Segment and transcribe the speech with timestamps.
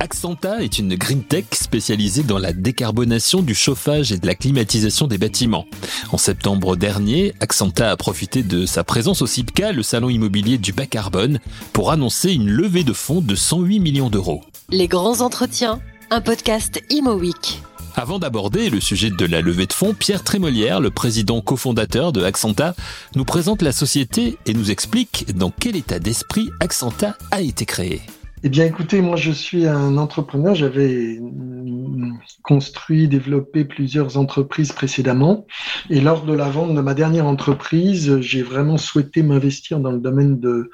[0.00, 5.06] Axanta est une green tech spécialisée dans la décarbonation du chauffage et de la climatisation
[5.06, 5.66] des bâtiments.
[6.12, 10.72] En septembre dernier, Axanta a profité de sa présence au CIPCA, le salon immobilier du
[10.72, 11.40] bas carbone,
[11.72, 14.42] pour annoncer une levée de fonds de 108 millions d'euros.
[14.70, 15.80] Les grands entretiens,
[16.10, 17.60] un podcast Imo Week.
[18.00, 22.22] Avant d'aborder le sujet de la levée de fonds, Pierre Trémolière, le président cofondateur de
[22.22, 22.76] Axanta,
[23.16, 28.00] nous présente la société et nous explique dans quel état d'esprit Axanta a été créé.
[28.44, 30.54] Eh bien, écoutez, moi, je suis un entrepreneur.
[30.54, 31.18] J'avais
[32.44, 35.44] construit, développé plusieurs entreprises précédemment.
[35.90, 39.98] Et lors de la vente de ma dernière entreprise, j'ai vraiment souhaité m'investir dans le
[39.98, 40.70] domaine de,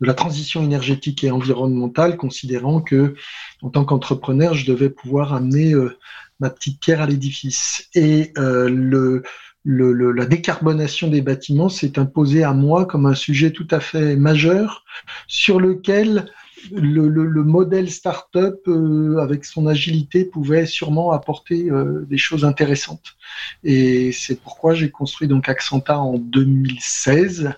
[0.00, 3.14] la transition énergétique et environnementale, considérant que,
[3.62, 5.96] en tant qu'entrepreneur, je devais pouvoir amener euh,
[6.40, 7.88] ma petite pierre à l'édifice.
[7.94, 9.22] Et euh, le,
[9.64, 14.16] le, la décarbonation des bâtiments s'est imposée à moi comme un sujet tout à fait
[14.16, 14.84] majeur
[15.28, 16.26] sur lequel
[16.70, 23.16] le, le, modèle start-up, euh, avec son agilité, pouvait sûrement apporter euh, des choses intéressantes.
[23.64, 27.52] Et c'est pourquoi j'ai construit donc Accenta en 2016.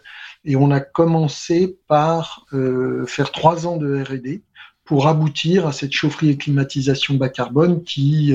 [0.44, 4.42] Et on a commencé par euh, faire trois ans de R&D
[4.84, 8.34] pour aboutir à cette chaufferie et climatisation bas carbone qui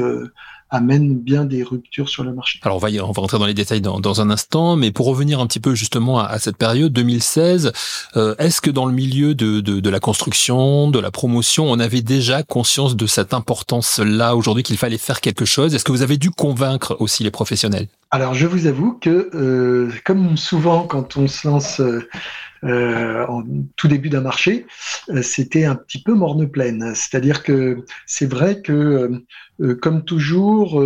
[0.69, 2.59] amène bien des ruptures sur le marché.
[2.63, 4.91] Alors on va, y, on va rentrer dans les détails dans, dans, un instant, mais
[4.91, 7.71] pour revenir un petit peu justement à, à cette période 2016,
[8.15, 11.79] euh, est-ce que dans le milieu de, de, de, la construction, de la promotion, on
[11.79, 15.73] avait déjà conscience de cette importance-là aujourd'hui qu'il fallait faire quelque chose?
[15.73, 17.87] Est-ce que vous avez dû convaincre aussi les professionnels?
[18.11, 21.79] Alors je vous avoue que, euh, comme souvent quand on se lance...
[21.79, 22.07] Euh,
[22.65, 23.41] euh, en
[23.77, 24.65] tout début d'un marché,
[25.07, 26.93] euh, c'était un petit peu morne pleine.
[26.93, 29.23] C'est-à-dire que c'est vrai que,
[29.81, 30.83] comme toujours,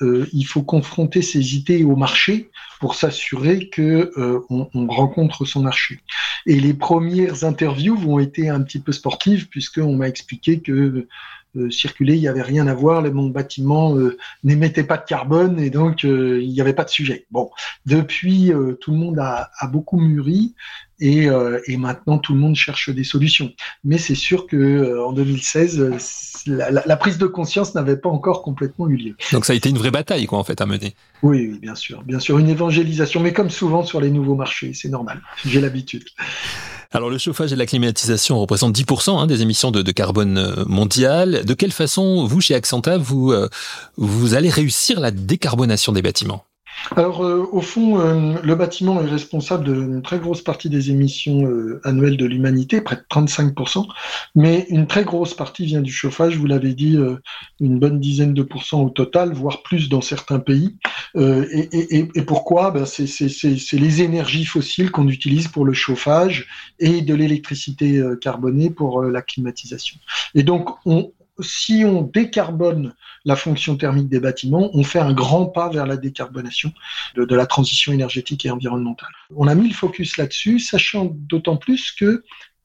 [0.00, 2.50] il faut confronter ses idées au marché
[2.80, 4.10] pour s'assurer que
[4.50, 6.00] on, on, rencontre son marché.
[6.46, 11.06] Et les premières interviews vont été un petit peu sportives puisqu'on m'a expliqué que
[11.70, 15.70] circuler, il n'y avait rien à voir, mon bâtiment euh, n'émettait pas de carbone et
[15.70, 17.26] donc euh, il n'y avait pas de sujet.
[17.30, 17.50] Bon,
[17.86, 20.54] depuis, tout le monde a, a beaucoup mûri
[21.00, 21.28] et,
[21.66, 23.52] et, maintenant tout le monde cherche des solutions.
[23.82, 28.88] Mais c'est sûr que en 2016, la, la, prise de conscience n'avait pas encore complètement
[28.88, 29.16] eu lieu.
[29.32, 30.94] Donc ça a été une vraie bataille, quoi, en fait, à mener.
[31.22, 34.72] Oui, oui, bien sûr, bien sûr, une évangélisation, mais comme souvent sur les nouveaux marchés,
[34.74, 35.20] c'est normal.
[35.44, 36.04] J'ai l'habitude.
[36.94, 41.42] Alors le chauffage et la climatisation représentent 10% hein, des émissions de, carbone euh, mondiales.
[41.44, 43.48] De quelle façon, vous, chez Accenta, vous, euh,
[43.96, 46.44] vous allez réussir la décarbonation des bâtiments?
[46.90, 51.46] Alors, euh, au fond, euh, le bâtiment est responsable d'une très grosse partie des émissions
[51.46, 53.86] euh, annuelles de l'humanité, près de 35%,
[54.34, 56.98] mais une très grosse partie vient du chauffage, vous l'avez dit,
[57.60, 60.76] une bonne dizaine de pourcents au total, voire plus dans certains pays.
[61.16, 62.70] Et, et, et, pourquoi?
[62.70, 66.46] Ben C'est les énergies fossiles qu'on utilise pour le chauffage
[66.78, 69.98] et de l'électricité carbonée pour la climatisation.
[70.34, 72.94] Et donc, on, si on décarbone
[73.24, 76.72] la fonction thermique des bâtiments, on fait un grand pas vers la décarbonation
[77.14, 79.10] de, de la transition énergétique et environnementale.
[79.34, 82.24] On a mis le focus là-dessus, sachant d'autant plus que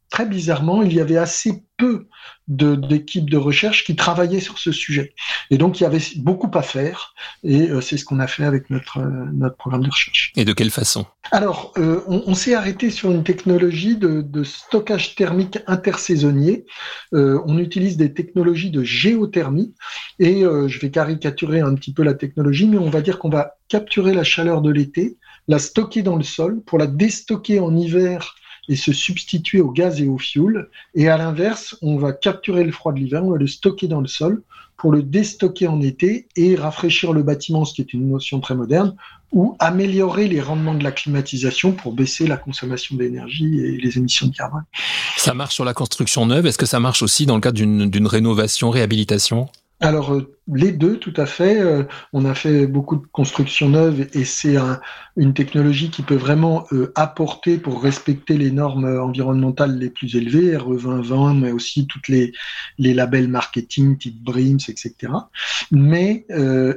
[0.10, 2.08] très bizarrement, il y avait assez peu
[2.48, 5.14] d'équipes de, recherche qui travaillaient sur ce sujet.
[5.52, 7.14] Et donc, il y avait beaucoup à faire,
[7.44, 10.32] et euh, c'est ce qu'on a fait avec notre, euh, notre programme de recherche.
[10.36, 11.06] Et de quelle façon?
[11.32, 16.66] Alors, euh, on, on s'est arrêté sur une technologie de, de stockage thermique intersaisonnier.
[17.12, 19.76] on utilise des technologies de géothermie,
[20.20, 23.58] et je vais caricaturer un petit peu la technologie, mais on va dire qu'on va
[23.68, 25.18] capturer la chaleur de l'été,
[25.48, 28.36] la stocker dans le sol, pour la déstocker en hiver
[28.70, 30.70] et se substituer au gaz et au fioul.
[30.96, 34.02] Et à l'inverse, on va capturer le froid de l'hiver, on va le stocker dans
[34.02, 34.42] le sol
[34.78, 38.54] pour le déstocker en été et rafraîchir le bâtiment, ce qui est une notion très
[38.54, 38.96] moderne,
[39.32, 44.28] ou améliorer les rendements de la climatisation pour baisser la consommation d'énergie et les émissions
[44.28, 44.64] de carbone.
[45.18, 46.46] Ça marche sur la construction neuve.
[46.46, 49.50] Est-ce que ça marche aussi dans le cadre d'une rénovation, réhabilitation?
[49.80, 51.60] Alors euh, les deux, tout à fait.
[51.60, 54.56] Euh, on a fait beaucoup de constructions neuves et c'est
[55.16, 60.58] une technologie qui peut vraiment euh, apporter pour respecter les normes environnementales les plus élevées,
[60.58, 62.32] RE 2020, mais aussi toutes les,
[62.80, 65.14] les labels marketing type BRIMS, etc.
[65.72, 66.26] Mais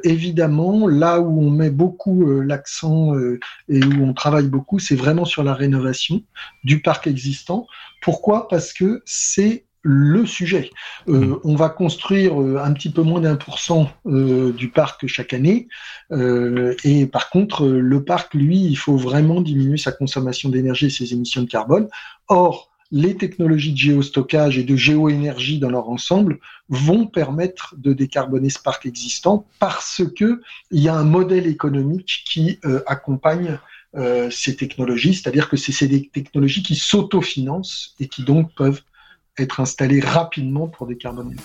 [0.04, 3.14] évidemment, là où on met beaucoup l'accent
[3.68, 6.22] et où on travaille beaucoup, c'est vraiment sur la rénovation
[6.64, 7.66] du parc existant.
[8.02, 8.48] Pourquoi?
[8.48, 10.70] Parce que c'est le sujet.
[11.08, 11.40] Euh, mmh.
[11.44, 15.32] on va construire euh, un petit peu moins d'un pour cent euh, du parc chaque
[15.32, 15.68] année,
[16.84, 21.12] et par contre, le parc, lui, il faut vraiment diminuer sa consommation d'énergie et ses
[21.12, 21.88] émissions de carbone.
[22.28, 28.50] Or, les technologies de géostockage et de géoénergie dans leur ensemble vont permettre de décarboner
[28.50, 30.40] ce parc existant parce que
[30.72, 33.60] il y a un modèle économique qui accompagne
[34.30, 38.82] ces technologies, c'est-à-dire que c'est des technologies qui s'autofinancent et qui donc peuvent
[39.38, 41.40] être installées rapidement pour décarboner le.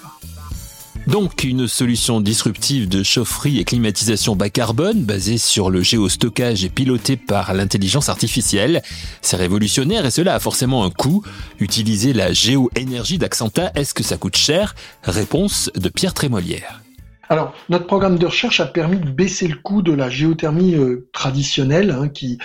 [1.08, 6.70] Donc une solution disruptive de chaufferie et climatisation bas carbone basée sur le géostockage et
[6.70, 8.82] pilotée par l'intelligence artificielle.
[9.22, 11.24] C'est révolutionnaire et cela a forcément un coût.
[11.60, 14.74] Utiliser la géoénergie d'Accenta, est-ce que ça coûte cher?
[15.04, 16.85] Réponse de Pierre Trémolière.
[17.28, 21.10] Alors, notre programme de recherche a permis de baisser le coût de la géothermie euh,
[21.12, 22.38] traditionnelle, hein, qui,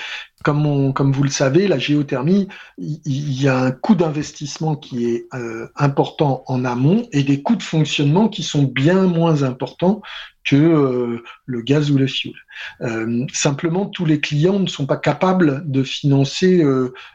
[0.43, 2.49] comme, comme vous le savez, la géothermie,
[2.79, 7.57] il y, a un coût d'investissement qui est euh, important en amont et des coûts
[7.57, 10.01] de fonctionnement qui sont bien moins importants
[10.45, 12.35] que euh, le gaz ou le fioul.
[13.35, 16.65] simplement, tous les clients ne sont pas capables de financer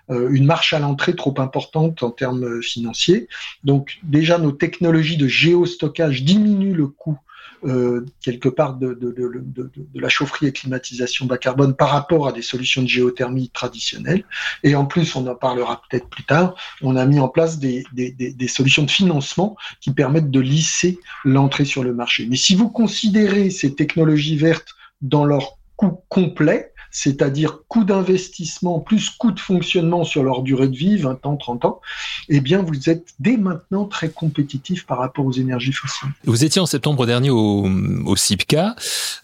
[0.10, 3.28] une marche à l'entrée trop importante en termes financiers.
[3.64, 7.18] Donc, déjà, nos technologies de géostockage diminuent le coût
[7.66, 12.28] euh, quelque part de, de, de, de, la chaufferie et climatisation bas carbone par rapport
[12.28, 14.24] à des solutions de géothermie traditionnelles.
[14.64, 17.84] Et en plus, on en parlera peut-être plus tard, on a mis en place des,
[17.94, 22.28] des, des, solutions de financement qui permettent de lisser l'entrée sur le marché.
[22.30, 29.10] Mais si vous considérez ces technologies vertes dans leur coût complet, c'est-à-dire coût d'investissement plus
[29.10, 31.82] coût de fonctionnement sur leur durée de vie, 20 ans, 30 ans,
[32.30, 36.08] eh bien, vous êtes dès maintenant très compétitif par rapport aux énergies fossiles.
[36.24, 37.68] Vous étiez en septembre dernier au,
[38.06, 38.78] au CIPCA.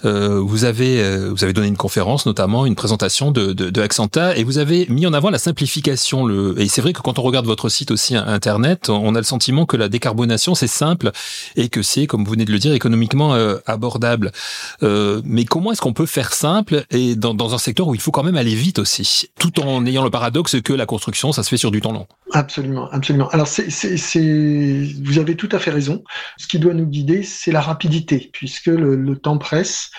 [0.03, 4.35] Euh, vous avez euh, vous avez donné une conférence, notamment une présentation de, de, Accenta,
[4.35, 6.27] et vous avez mis en avant la simplification.
[6.57, 9.65] Et c'est vrai que quand on regarde votre site aussi internet, on a le sentiment
[9.65, 11.11] que la décarbonation c'est simple
[11.55, 14.33] et que c'est, comme vous venez de le dire, économiquement euh, abordable.
[14.81, 18.11] Mais comment est-ce qu'on peut faire simple et dans, dans un secteur où il faut
[18.11, 21.49] quand même aller vite aussi, tout en ayant le paradoxe que la construction, ça se
[21.49, 22.07] fait sur du temps long.
[22.31, 23.29] Absolument, absolument.
[23.29, 26.03] Alors, vous avez tout à fait raison.
[26.37, 29.91] Ce qui doit nous guider, c'est la rapidité, puisque le, le temps presse.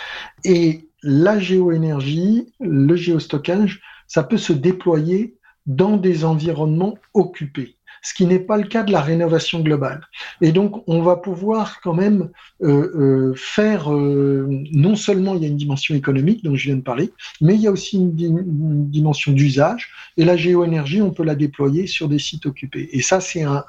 [0.44, 5.36] Et la géoénergie, le géostockage, ça peut se déployer
[5.66, 10.02] dans des environnements occupés ce qui n'est pas le cas de la rénovation globale.
[10.40, 12.30] Et donc, on va pouvoir quand même
[12.62, 16.76] euh, euh, faire, euh, non seulement il y a une dimension économique dont je viens
[16.76, 19.90] de parler, mais il y a aussi une, dimension d'usage.
[20.16, 22.88] Et la géoénergie, on peut la déployer sur des sites occupés.
[22.92, 23.62] Et ça, c'est un,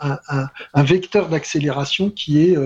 [0.76, 2.58] vecteur d'accélération qui est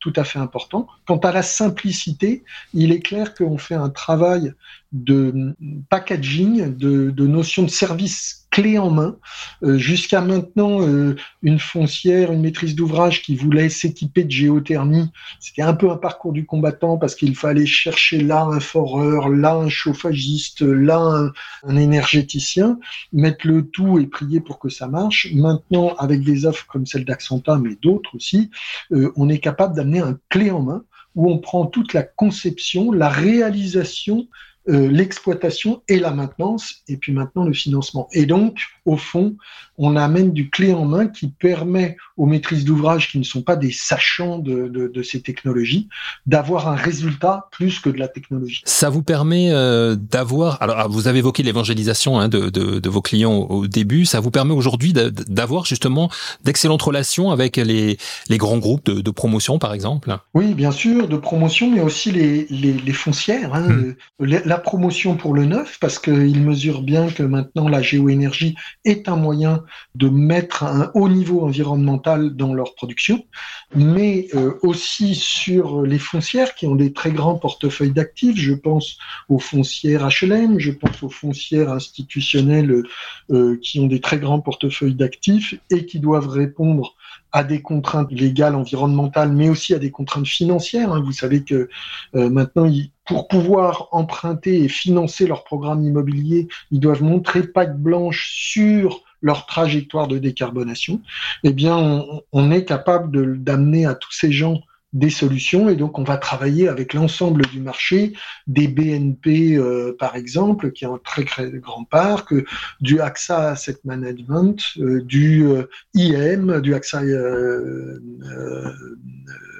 [0.00, 0.86] tout à fait important.
[1.06, 4.52] Quant à la simplicité, il est clair qu'on fait un travail
[4.92, 5.54] de
[5.90, 9.18] packaging, de, de notion de service clé en main.
[9.62, 15.10] Euh, jusqu'à maintenant, euh, une foncière, une maîtrise d'ouvrage qui voulait s'équiper de géothermie,
[15.40, 19.56] c'était un peu un parcours du combattant parce qu'il fallait chercher là un foreur, là
[19.56, 21.32] un chauffagiste, là
[21.66, 22.78] un, énergéticien,
[23.12, 25.28] mettre le tout et prier pour que ça marche.
[25.34, 28.50] Maintenant, avec des offres comme celle d'Accenta, mais d'autres aussi,
[28.92, 30.82] euh, on est capable d'amener un clé en main
[31.14, 34.28] où on prend toute la conception, la réalisation
[34.66, 38.08] l'exploitation et la maintenance, et puis maintenant le financement.
[38.12, 39.36] Et donc, au fond,
[39.78, 43.56] on amène du clé en main qui permet aux maîtrises d'ouvrage qui ne sont pas
[43.56, 45.88] des sachants de, de, de ces technologies
[46.24, 48.62] d'avoir un résultat plus que de la technologie.
[48.64, 53.02] Ça vous permet euh, d'avoir, alors ah, vous avez évoqué l'évangélisation hein, de, de, vos
[53.02, 56.10] clients au, début, ça vous permet aujourd'hui d'avoir justement
[56.44, 57.98] d'excellentes relations avec les,
[58.28, 60.16] les grands groupes de, promotion, par exemple?
[60.34, 63.54] Oui, bien sûr, de promotion, mais aussi les, les, les foncières.
[63.54, 63.94] Hein, hmm.
[64.20, 68.54] la, promotion pour le neuf, parce qu'il mesure bien que maintenant la géoénergie
[68.86, 73.26] est un moyen de mettre un haut niveau environnemental dans leur production,
[73.74, 78.36] mais euh, aussi sur les foncières qui ont des très grands portefeuilles d'actifs.
[78.36, 78.96] Je pense
[79.28, 82.84] aux foncières HLM, je pense aux foncières institutionnelles
[83.30, 86.94] euh, qui ont des très grands portefeuilles d'actifs et qui doivent répondre
[87.36, 90.90] à des contraintes légales, environnementales, mais aussi à des contraintes financières.
[90.90, 91.02] Hein.
[91.04, 91.68] Vous savez que
[92.14, 92.66] euh, maintenant,
[93.04, 99.44] pour pouvoir emprunter et financer leur programme immobilier, ils doivent montrer patte blanche sur leur
[99.44, 101.02] trajectoire de décarbonation.
[101.44, 104.62] Eh bien, on, on est capable d'amener à tous ces gens
[104.96, 105.68] des solutions.
[105.68, 108.14] Et donc on va travailler avec l'ensemble du marché,
[108.46, 112.34] des BNP euh, par exemple, qui est un très, très grand parc,
[112.80, 117.02] du AXA Asset Management, euh, du euh, IM, du AXA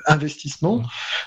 [0.06, 0.82] investissement.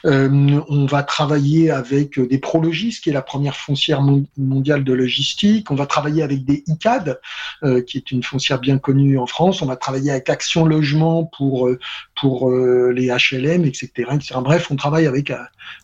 [0.05, 4.01] Euh, on va travailler avec des Prologis, qui est la première foncière
[4.38, 5.71] mondiale de logistique.
[5.71, 7.19] On va travailler avec des ICAD,
[7.63, 9.62] euh, qui est une foncière bien connue en France.
[9.62, 11.79] On va travailler avec Action Logement pour, euh,
[12.19, 13.89] pour les HLM, etc.,
[14.41, 15.31] Bref, on travaille avec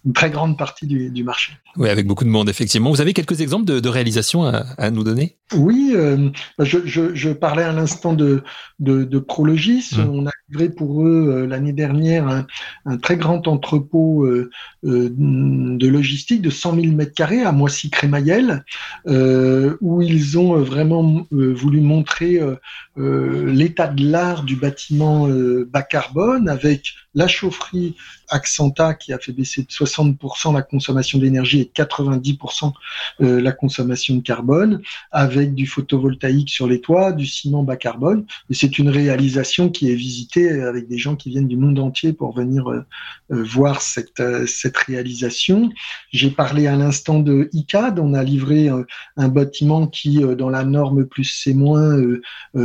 [0.05, 1.53] une très grande partie du, marché.
[1.77, 2.89] Oui, avec beaucoup de monde, effectivement.
[2.89, 5.37] Vous avez quelques exemples de, de réalisations à, nous donner?
[5.53, 5.95] Oui,
[6.59, 8.41] je, parlais à l'instant de,
[8.79, 9.91] de, Prologis.
[9.95, 10.09] Mmh.
[10.09, 12.45] On a livré pour eux l'année dernière
[12.85, 14.27] un, très grand entrepôt
[14.83, 18.65] de logistique de 100 000 mètres carrés à Moissy-Crémaillel,
[19.05, 22.39] où ils ont vraiment voulu montrer
[22.97, 25.27] l'état de l'art du bâtiment
[25.67, 27.95] bas carbone avec la chaufferie
[28.29, 32.73] Accenta qui a fait baisser de 60% la consommation d'énergie et de 90%
[33.21, 34.81] euh, la consommation de carbone,
[35.11, 38.25] avec du photovoltaïque sur les toits, du ciment bas carbone.
[38.49, 42.35] C'est une réalisation qui est visitée avec des gens qui viennent du monde entier pour
[42.35, 42.85] venir euh,
[43.31, 45.69] euh, voir cette, cette réalisation.
[46.11, 47.99] J'ai parlé à l'instant de ICAD.
[47.99, 48.69] On a livré
[49.17, 51.55] un bâtiment qui, dans la norme plus C-,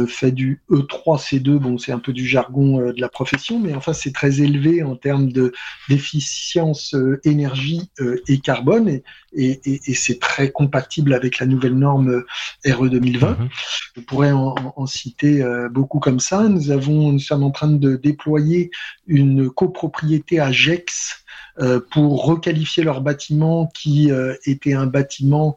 [0.07, 1.59] fait du E3C2.
[1.59, 4.97] Bon, c'est un peu du jargon de la profession, mais enfin, c'est très élevé en
[4.97, 5.53] termes de
[5.89, 9.01] d'efficience euh, énergie euh, et carbone
[9.33, 9.61] et,
[9.95, 12.25] c'est très compatible avec la nouvelle norme
[12.67, 13.31] RE 2020.
[13.31, 13.49] Mhm.
[13.97, 16.49] Je pourrais en, citer euh, beaucoup comme ça.
[16.49, 18.71] Nous avons, nous sommes en train de déployer
[19.07, 21.25] une copropriété à Gex
[21.91, 24.11] pour requalifier leur bâtiment qui
[24.47, 25.57] était un bâtiment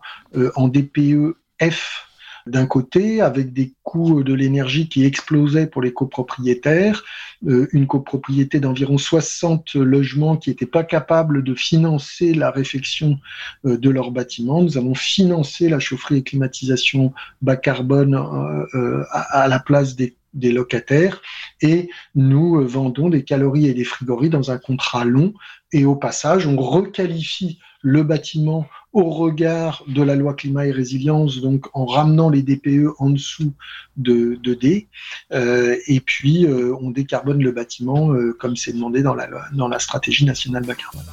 [0.56, 2.13] en DPE F
[2.46, 7.04] d'un côté, avec des coûts de l'énergie qui explosaient pour les copropriétaires,
[7.48, 13.20] euh, une copropriété d'environ 60 logements qui n'étaient pas capables de financer la réfection
[13.66, 14.62] euh, de leur bâtiment.
[14.62, 20.52] Nous avons financé la chaufferie et climatisation bas carbone euh, à, la place des des
[20.52, 21.22] locataires
[21.62, 25.36] et nous vendons des calories et des frigories dans un contrat long
[25.72, 31.42] et au passage on requalifie le bâtiment au regard de la loi climat et résilience,
[31.42, 33.54] donc en ramenant les DPE en dessous
[33.98, 34.88] de, D.
[35.34, 39.68] Euh, et puis, euh, on décarbone le bâtiment euh, comme c'est demandé dans la, dans
[39.68, 41.04] la stratégie nationale bas carbone.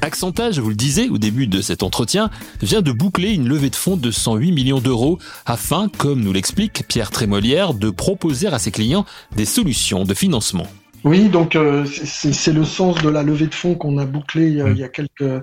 [0.00, 2.30] Accenta, je vous le disais au début de cet entretien,
[2.62, 6.84] vient de boucler une levée de fonds de 108 millions d'euros afin, comme nous l'explique
[6.88, 9.04] Pierre Trémolière, de proposer à ses clients
[9.36, 10.68] des solutions de financement.
[11.04, 14.84] Oui, donc c'est le sens de la levée de fonds qu'on a bouclé il y
[14.84, 15.40] a quelques euh,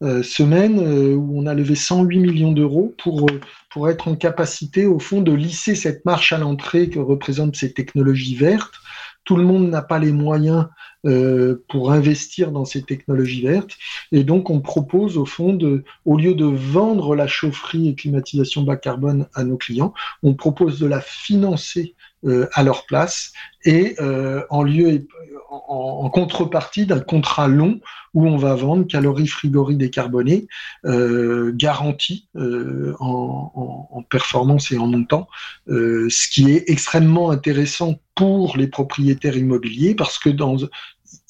[0.00, 3.40] semaine euh, où on a levé 108 millions d'euros pour, euh,
[3.70, 7.72] pour être en capacité, au fond, de lisser cette marche à l'entrée que représentent ces
[7.72, 8.74] technologies vertes.
[9.24, 10.66] Tout le monde n'a pas les moyens
[11.68, 13.76] pour investir dans ces technologies vertes.
[14.12, 15.58] Et donc, on propose, au fond,
[16.04, 20.78] au lieu de vendre la chaufferie et climatisation bas carbone à nos clients, on propose
[20.78, 21.94] de la financer
[22.52, 23.32] à leur place
[23.64, 23.96] et
[24.50, 25.06] en lieu
[25.50, 27.80] en, contrepartie d'un contrat long
[28.14, 30.46] où on va vendre calories frigories décarbonées
[30.84, 35.28] euh, garanties euh, en, performance et en montant,
[35.68, 40.56] euh, ce qui est extrêmement intéressant pour les propriétaires immobiliers parce que dans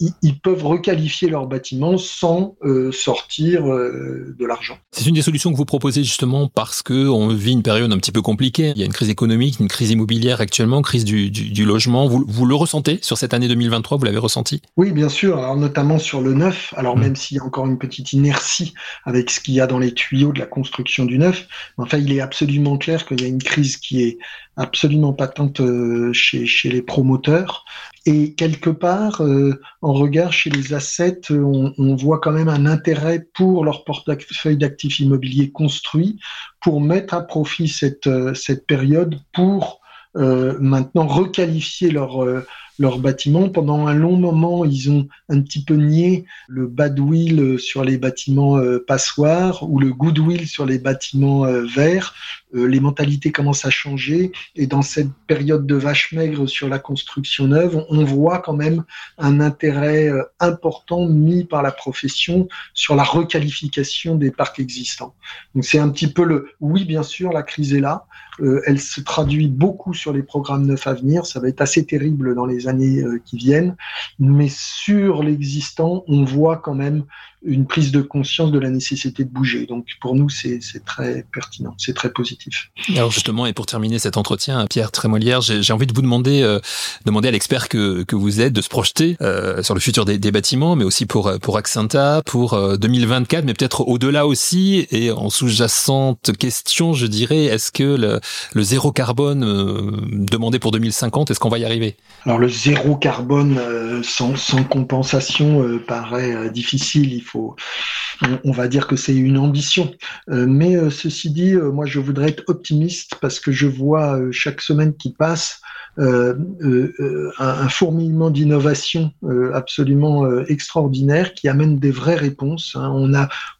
[0.00, 4.78] ils, peuvent requalifier leur bâtiment sans euh, sortir euh, de l'argent.
[4.92, 7.98] C'est une des solutions que vous proposez justement parce que on vit une période un
[7.98, 8.72] petit peu compliquée.
[8.76, 12.06] Il y a une crise économique, une crise immobilière actuellement, crise du, du, logement.
[12.06, 14.62] Vous, vous, le ressentez sur cette année 2023 Vous l'avez ressenti?
[14.76, 15.38] Oui, bien sûr.
[15.38, 16.72] Alors notamment sur le neuf.
[16.76, 17.00] Alors mmh.
[17.00, 19.92] même s'il y a encore une petite inertie avec ce qu'il y a dans les
[19.92, 23.42] tuyaux de la construction du neuf, enfin il est absolument clair qu'il y a une
[23.42, 24.18] crise qui est
[24.58, 27.64] absolument patente euh, chez, chez les promoteurs.
[28.04, 32.66] Et quelque part, euh, en regard chez les assets, on, on, voit quand même un
[32.66, 36.18] intérêt pour leur portefeuille d'actifs immobiliers construits
[36.60, 39.80] pour mettre à profit cette, euh, cette période pour
[40.16, 42.44] euh, maintenant requalifier leur, euh,
[42.78, 43.48] leur bâtiment.
[43.48, 48.58] Pendant un long moment, ils ont un petit peu nié le badwill sur les bâtiments
[48.58, 51.44] euh, passoires ou le goodwill sur les bâtiments
[51.74, 52.14] verts.
[52.52, 57.48] les mentalités commencent à changer et dans cette période de vache maigre sur la construction
[57.48, 58.84] neuve, on voit quand même
[59.18, 65.14] un intérêt important mis par la profession sur la requalification des parcs existants.
[65.54, 68.06] Donc c'est un petit peu le oui, bien sûr, la crise est là.
[68.40, 71.26] Euh, elle se traduit beaucoup sur les programmes neufs à venir.
[71.26, 73.76] Ça va être assez terrible dans les euh, qui viennent.
[74.18, 77.04] Mais sur l'existant, on voit quand même
[77.42, 79.66] une prise de conscience de la nécessité de bouger.
[79.66, 82.70] Donc pour nous, c'est très pertinent, c'est très positif.
[82.96, 86.58] Alors justement, et pour terminer cet entretien, Pierre Trémolière, j'ai envie de vous demander, euh,
[87.04, 90.18] demander à l'expert que, que vous êtes de se projeter euh, sur le futur des,
[90.18, 94.86] des, bâtiments, mais aussi pour pour Accenta, pour 2024, euh, mais peut-être au-delà aussi.
[94.90, 98.20] Et en sous-jacente question, je dirais, est-ce que le,
[98.52, 101.96] le zéro carbone euh, demandé pour 2050, est-ce qu'on va y arriver?
[102.24, 103.60] Alors le zéro carbone
[104.02, 109.92] sans, sans compensation paraît difficile on, va dire que c'est une ambition.
[110.28, 115.12] mais ceci dit, moi, je voudrais être optimiste parce que je vois chaque semaine qui
[115.12, 115.60] passe
[115.98, 122.76] euh, euh, un, fourmillement d'innovation euh, absolument extraordinaire qui amène des vraies réponses.
[122.76, 122.92] Hein.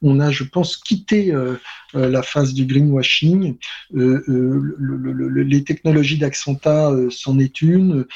[0.03, 1.35] On a, je pense, quitté
[1.95, 3.57] la phase du greenwashing.
[3.93, 8.07] les technologies d'Accenta s'en est une.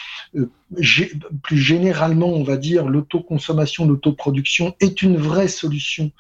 [1.42, 6.10] plus généralement, on va dire, l'autoconsommation, l'autoproduction est une vraie solution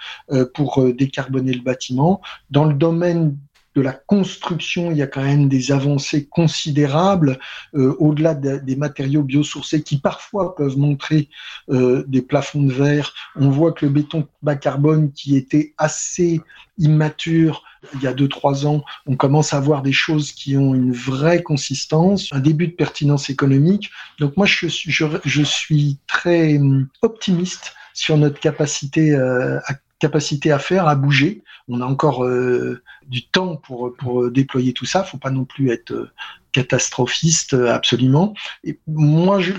[0.54, 2.20] pour décarboner le bâtiment.
[2.50, 3.36] Dans le domaine
[3.74, 7.38] de la construction, il y a quand même des avancées considérables
[7.74, 11.28] euh, au-delà des matériaux biosourcés qui parfois peuvent montrer
[11.70, 13.14] euh, des plafonds de verre.
[13.36, 16.40] On voit que le béton bas carbone qui était assez
[16.78, 17.62] immature
[17.94, 20.92] il y a deux trois ans, on commence à voir des choses qui ont une
[20.92, 23.90] vraie consistance, un début de pertinence économique.
[24.18, 30.50] Donc moi, je, je, je suis très hum, optimiste sur notre capacité euh, à capacité
[30.50, 31.44] à faire, à bouger.
[31.68, 35.04] On a encore euh, du temps pour, pour déployer tout ça.
[35.04, 36.10] Faut pas non plus être euh,
[36.50, 38.34] catastrophiste euh, absolument.
[38.64, 39.52] Et moi, je,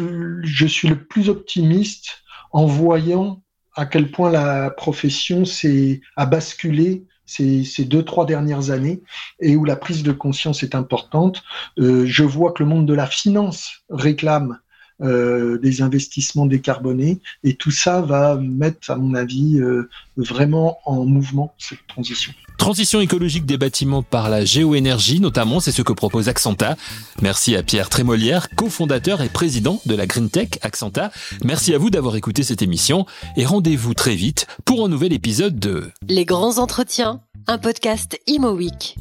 [0.43, 3.41] je suis le plus optimiste en voyant
[3.75, 9.01] à quel point la profession s'est a basculé ces, ces, deux trois dernières années
[9.39, 11.41] et où la prise de conscience est importante.
[11.77, 14.59] Je vois que le monde de la finance réclame
[15.01, 17.19] euh, des investissements décarbonés.
[17.43, 22.31] Et tout ça va mettre, à mon avis, euh, vraiment en mouvement cette transition.
[22.57, 26.77] Transition écologique des bâtiments par la géoénergie, notamment, c'est ce que propose Accenta.
[27.21, 31.11] Merci à Pierre Trémolière, cofondateur et président de la Green Tech Accenta.
[31.43, 35.59] Merci à vous d'avoir écouté cette émission et rendez-vous très vite pour un nouvel épisode
[35.59, 38.95] de Les grands entretiens, un podcast Imo Week.